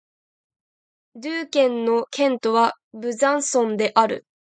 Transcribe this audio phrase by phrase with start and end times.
[1.13, 4.25] ドゥー県の県都はブザンソンである